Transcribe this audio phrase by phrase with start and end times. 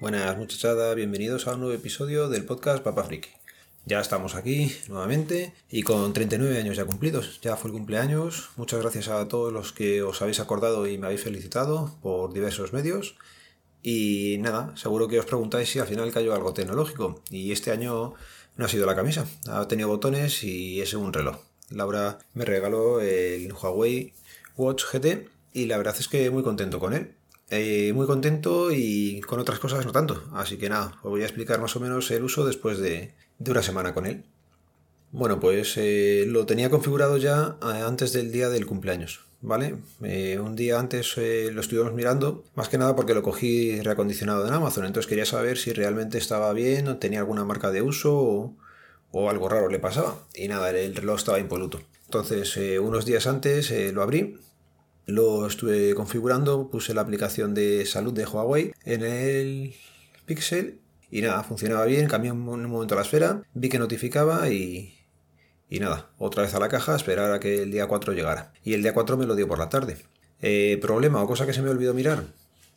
[0.00, 3.28] Buenas muchachada, bienvenidos a un nuevo episodio del podcast Papa Friki.
[3.86, 7.40] Ya estamos aquí nuevamente y con 39 años ya cumplidos.
[7.42, 8.50] Ya fue el cumpleaños.
[8.56, 12.72] Muchas gracias a todos los que os habéis acordado y me habéis felicitado por diversos
[12.72, 13.14] medios.
[13.84, 17.22] Y nada, seguro que os preguntáis si al final cayó algo tecnológico.
[17.30, 18.14] Y este año
[18.56, 19.26] no ha sido la camisa.
[19.48, 21.36] Ha tenido botones y es un reloj.
[21.70, 24.12] Laura me regaló el Huawei
[24.56, 27.14] Watch GT y la verdad es que muy contento con él.
[27.56, 30.24] Eh, muy contento y con otras cosas no tanto.
[30.32, 33.14] Así que nada, os voy a explicar más o menos el uso después de,
[33.46, 34.24] una semana con él.
[35.12, 39.76] Bueno, pues eh, lo tenía configurado ya eh, antes del día del cumpleaños, ¿vale?
[40.00, 44.86] un día antes lo estuvimos mirando, más que nada porque lo cogí reacondicionado en Amazon,
[44.86, 48.56] entonces quería saber si realmente estaba bien, o tenía alguna marca de uso
[49.12, 50.18] o algo raro le pasaba.
[50.34, 51.80] Y nada, el reloj estaba impoluto.
[52.06, 54.40] Entonces, unos días antes lo abrí,
[55.06, 59.74] lo estuve configurando, puse la aplicación de salud de Huawei en el
[60.26, 64.94] Pixel y nada, funcionaba bien, cambié un, un momento la esfera, vi que notificaba y,
[65.68, 68.52] y nada, otra vez a la caja, esperar a que el día 4 llegara.
[68.62, 69.96] Y el día 4 me lo dio por la tarde.
[70.40, 72.24] Eh, problema o cosa que se me olvidó mirar,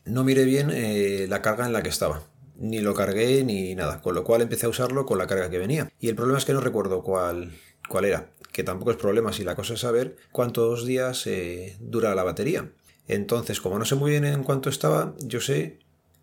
[0.05, 2.23] no miré bien eh, la carga en la que estaba.
[2.55, 5.57] Ni lo cargué ni nada, con lo cual empecé a usarlo con la carga que
[5.57, 5.91] venía.
[5.99, 7.51] Y el problema es que no recuerdo cuál,
[7.87, 12.15] cuál era que tampoco es problema si la cosa es saber cuántos días eh, dura
[12.15, 12.71] la batería.
[13.07, 15.77] Entonces, como no sé muy bien en cuánto estaba, yo sé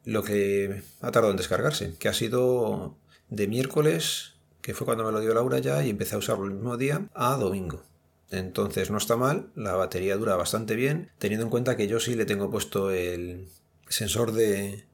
[0.05, 2.97] lo que ha tardado en descargarse, que ha sido
[3.29, 6.55] de miércoles, que fue cuando me lo dio Laura ya, y empecé a usarlo el
[6.55, 7.85] mismo día, a domingo.
[8.33, 12.17] Entonces no está mal, la batería dura bastante bien, teniendo en cuenta que yo sí
[12.17, 13.47] le tengo puesto el
[13.89, 14.87] sensor de,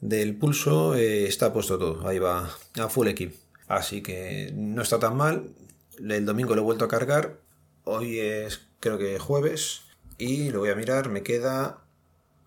[0.00, 3.34] del pulso, eh, está puesto todo, ahí va a full equip.
[3.66, 5.50] Así que no está tan mal,
[6.08, 7.40] el domingo lo he vuelto a cargar.
[7.84, 9.82] Hoy es creo que jueves.
[10.18, 11.08] Y lo voy a mirar.
[11.08, 11.84] Me queda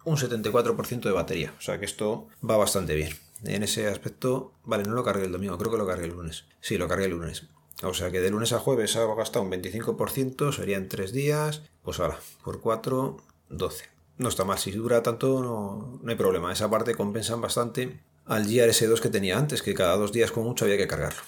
[0.03, 1.53] un 74% de batería.
[1.57, 3.11] O sea que esto va bastante bien.
[3.43, 6.45] En ese aspecto, vale, no lo cargué el domingo, creo que lo cargué el lunes.
[6.61, 7.47] Sí, lo cargué el lunes.
[7.83, 11.63] O sea que de lunes a jueves hago gastado un 25%, serían 3 días.
[11.83, 13.17] Pues ahora, por 4,
[13.49, 13.85] 12.
[14.17, 16.53] No está mal, si dura tanto no, no hay problema.
[16.53, 20.65] Esa parte compensan bastante al GRS2 que tenía antes, que cada dos días con mucho
[20.65, 21.21] había que cargarlo.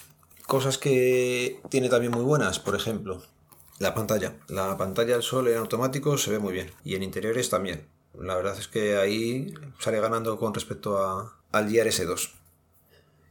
[0.48, 3.22] Cosas que tiene también muy buenas, por ejemplo,
[3.80, 4.38] la pantalla.
[4.48, 7.86] La pantalla del sol en automático se ve muy bien y en interiores también.
[8.18, 12.34] La verdad es que ahí sale ganando con respecto a, al s 2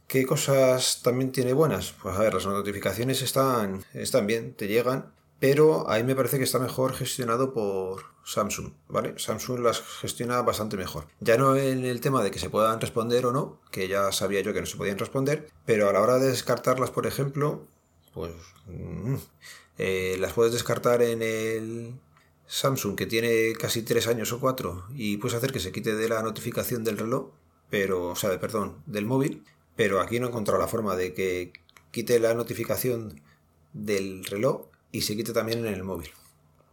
[0.07, 1.93] ¿Qué cosas también tiene buenas?
[2.01, 6.43] Pues a ver, las notificaciones están, están bien, te llegan pero ahí me parece que
[6.43, 9.17] está mejor gestionado por Samsung, ¿vale?
[9.17, 11.07] Samsung las gestiona bastante mejor.
[11.19, 14.41] Ya no en el tema de que se puedan responder o no, que ya sabía
[14.41, 17.67] yo que no se podían responder, pero a la hora de descartarlas, por ejemplo,
[18.13, 18.33] pues
[18.65, 19.15] mm,
[19.77, 21.93] eh, las puedes descartar en el
[22.47, 26.09] Samsung que tiene casi 3 años o 4 y puedes hacer que se quite de
[26.09, 27.31] la notificación del reloj,
[27.69, 29.43] pero, o sea, perdón, del móvil,
[29.75, 31.53] pero aquí no he encontrado la forma de que
[31.91, 33.21] quite la notificación
[33.73, 34.65] del reloj
[34.97, 36.09] y se quite también en el móvil.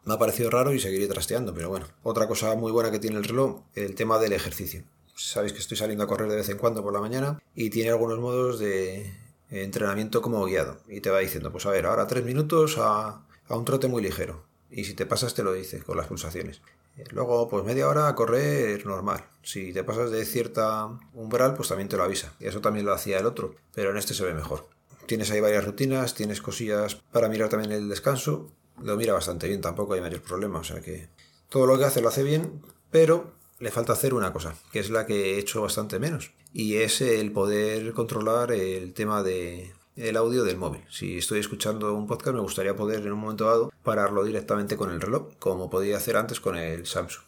[0.04, 1.86] Me ha parecido raro y seguiré trasteando, pero bueno.
[2.02, 4.82] Otra cosa muy buena que tiene el reloj, el tema del ejercicio.
[5.14, 7.90] Sabéis que estoy saliendo a correr de vez en cuando por la mañana y tiene
[7.90, 9.12] algunos modos de
[9.50, 10.80] entrenamiento como guiado.
[10.88, 14.02] Y te va diciendo, pues a ver, ahora tres minutos a, a un trote muy
[14.02, 14.46] ligero.
[14.70, 16.62] Y si te pasas te lo dice con las pulsaciones.
[17.10, 19.22] Luego, pues media hora a correr normal.
[19.42, 22.32] Si te pasas de cierta umbral, pues también te lo avisa.
[22.40, 24.66] Y eso también lo hacía el otro, pero en este se ve mejor.
[25.06, 28.50] Tienes ahí varias rutinas, tienes cosillas para mirar también el descanso.
[28.82, 30.58] Lo mira bastante bien, tampoco hay mayor problema.
[30.58, 31.08] O sea que
[31.48, 34.90] todo lo que hace lo hace bien, pero le falta hacer una cosa, que es
[34.90, 36.32] la que he hecho bastante menos.
[36.52, 40.82] Y es el poder controlar el tema de el audio del móvil.
[40.90, 44.90] Si estoy escuchando un podcast, me gustaría poder en un momento dado pararlo directamente con
[44.90, 47.24] el reloj, como podía hacer antes con el Samsung.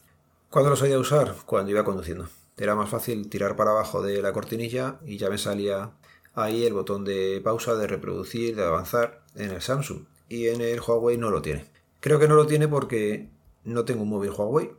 [0.50, 1.34] ¿Cuándo lo sabía usar?
[1.44, 2.28] Cuando iba conduciendo.
[2.56, 5.92] Era más fácil tirar para abajo de la cortinilla y ya me salía
[6.36, 10.04] ahí el botón de pausa, de reproducir, de avanzar en el Samsung.
[10.28, 11.64] Y en el Huawei no lo tiene.
[12.00, 13.28] Creo que no lo tiene porque
[13.64, 14.70] no tengo un móvil Huawei,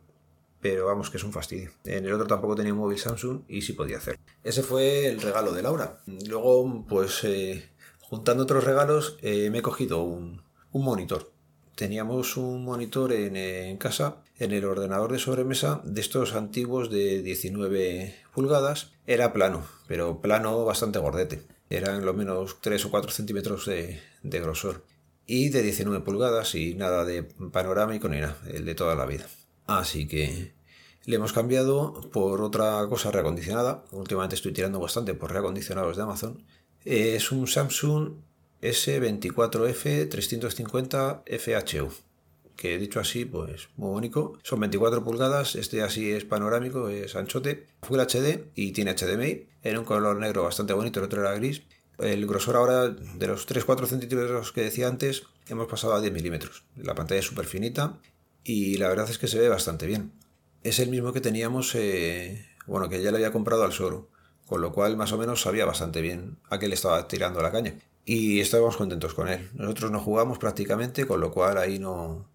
[0.61, 1.71] pero vamos que es un fastidio.
[1.83, 4.19] En el otro tampoco tenía un móvil Samsung y sí podía hacer.
[4.43, 5.99] Ese fue el regalo de Laura.
[6.27, 7.69] Luego, pues eh,
[8.01, 11.31] juntando otros regalos, eh, me he cogido un, un monitor
[11.77, 18.15] teníamos un monitor en, casa, en el ordenador de sobremesa, de estos antiguos de 19
[18.33, 18.93] pulgadas.
[19.05, 21.43] Era plano, pero plano bastante gordete.
[21.69, 24.83] Eran lo menos 3 o 4 centímetros de, grosor.
[25.27, 29.27] Y de 19 pulgadas y nada de panorámico ni nada, el de toda la vida.
[29.67, 30.53] Así que
[31.05, 33.83] le hemos cambiado por otra cosa reacondicionada.
[33.91, 36.43] Últimamente estoy tirando bastante por reacondicionados de Amazon.
[36.83, 38.13] Es un Samsung
[38.61, 41.91] S24F350 FHU.
[42.55, 44.33] que dicho así, pues muy bonito.
[44.43, 49.77] Son 24 pulgadas, este así es panorámico, es anchote, Full HD y tiene HDMI, en
[49.77, 51.61] un color negro bastante bonito, el otro era gris.
[51.99, 56.63] El grosor ahora de los 3-4 centímetros que decía antes, hemos pasado a 10 milímetros.
[56.75, 57.99] La pantalla es súper finita
[58.43, 60.11] y la verdad es que se ve bastante bien.
[60.63, 64.09] Es el mismo que teníamos, eh, bueno, que ya le había comprado al Soro,
[64.45, 67.51] con lo cual más o menos sabía bastante bien a qué le estaba tirando la
[67.51, 67.75] caña.
[68.09, 69.49] Y estábamos contentos con él.
[69.53, 72.31] Nosotros no jugamos prácticamente, con lo cual ahí no,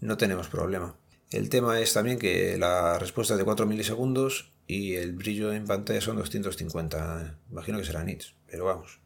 [0.00, 0.96] no tenemos problema.
[1.30, 5.64] El tema es también que la respuesta es de 4 milisegundos y el brillo en
[5.64, 7.38] pantalla son 250.
[7.50, 9.00] Imagino que será nits, pero vamos.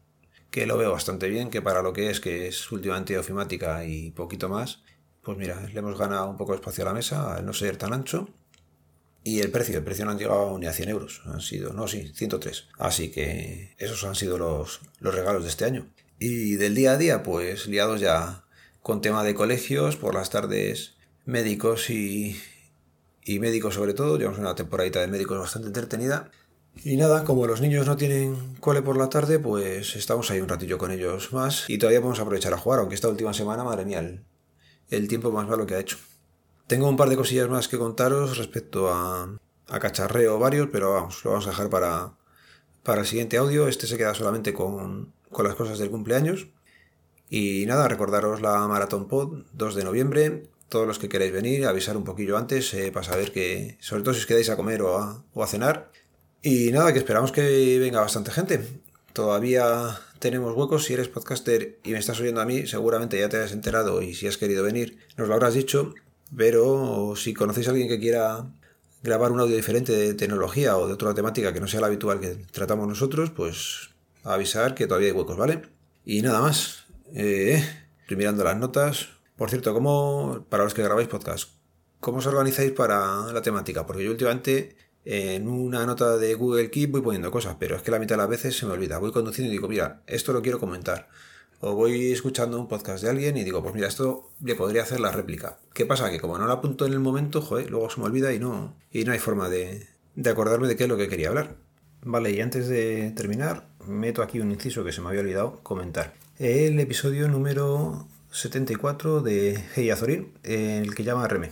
[0.51, 4.11] Que lo veo bastante bien, que para lo que es, que es últimamente ofimática y
[4.11, 4.83] poquito más,
[5.23, 7.77] pues mira, le hemos ganado un poco de espacio a la mesa al no ser
[7.77, 8.27] tan ancho.
[9.23, 11.87] Y el precio, el precio no han llegado ni a 100 euros, han sido, no,
[11.87, 12.67] sí, 103.
[12.77, 15.87] Así que esos han sido los, los regalos de este año.
[16.19, 18.43] Y del día a día, pues liados ya
[18.81, 20.95] con tema de colegios, por las tardes
[21.25, 22.39] médicos y,
[23.23, 24.17] y médicos sobre todo.
[24.17, 26.29] Llevamos una temporadita de médicos bastante entretenida.
[26.83, 30.47] Y nada, como los niños no tienen cole por la tarde, pues estamos ahí un
[30.47, 33.85] ratillo con ellos más y todavía podemos aprovechar a jugar, aunque esta última semana, madre
[33.85, 33.99] mía,
[34.89, 35.97] el, tiempo más malo que ha hecho.
[36.67, 39.37] Tengo un par de cosillas más que contaros respecto a,
[39.67, 42.13] a cacharreo varios, pero vamos, lo vamos a dejar para,
[42.83, 43.67] para el siguiente audio.
[43.67, 46.47] Este se queda solamente con, con las cosas del cumpleaños.
[47.29, 50.43] Y nada, recordaros la Maratón Pod, 2 de noviembre.
[50.67, 54.13] Todos los que queráis venir, avisar un poquillo antes eh, para saber que, sobre todo
[54.13, 55.91] si os quedáis a comer o a, o a cenar.
[56.41, 58.65] Y nada, que esperamos que venga bastante gente.
[59.13, 60.85] Todavía tenemos huecos.
[60.85, 64.13] Si eres podcaster y me estás oyendo a mí, seguramente ya te has enterado y
[64.13, 65.93] si has querido venir, nos lo habrás dicho.
[66.35, 68.45] Pero si conocéis a alguien que quiera
[69.01, 72.19] grabar un audio diferente de tecnología o de otra temática que no sea la habitual
[72.19, 73.89] que tratamos nosotros, pues
[74.23, 75.61] avisar que todavía hay huecos, ¿vale?
[76.05, 76.85] Y nada más.
[77.13, 77.63] Eh,
[78.01, 79.09] estoy mirando las notas.
[79.35, 81.51] Por cierto, ¿cómo, para los que grabáis podcast,
[81.99, 83.85] cómo os organizáis para la temática?
[83.85, 84.75] Porque yo últimamente
[85.05, 88.21] en una nota de Google Keep voy poniendo cosas, pero es que la mitad de
[88.21, 88.99] las veces se me olvida.
[88.99, 91.07] Voy conduciendo y digo, mira, esto lo quiero comentar.
[91.61, 94.99] O voy escuchando un podcast de alguien y digo, pues mira, esto le podría hacer
[94.99, 95.57] la réplica.
[95.73, 96.09] ¿Qué pasa?
[96.09, 98.75] Que como no lo apunto en el momento, joder, luego se me olvida y no,
[98.91, 99.87] y no hay forma de
[100.25, 101.55] acordarme de qué es lo que quería hablar.
[102.01, 106.13] Vale, y antes de terminar, meto aquí un inciso que se me había olvidado comentar.
[106.37, 111.51] El episodio número 74 de Hey Azorín, el que llama Reme.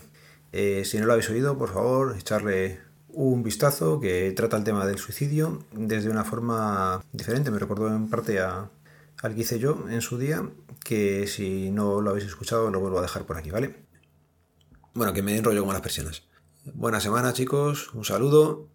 [0.53, 2.79] Eh, si no lo habéis oído, por favor, echarle
[3.09, 7.51] un vistazo que trata el tema del suicidio desde una forma diferente.
[7.51, 8.69] Me recordó en parte a,
[9.23, 10.47] al que hice yo en su día,
[10.83, 13.75] que si no lo habéis escuchado lo vuelvo a dejar por aquí, ¿vale?
[14.93, 16.23] Bueno, que me enrollo con las persianas.
[16.65, 18.67] Buena semana chicos, un saludo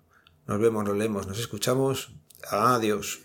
[0.46, 2.12] nos vemos, nos leemos, nos escuchamos.
[2.50, 3.20] Adiós.